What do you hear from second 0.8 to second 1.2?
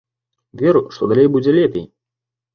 што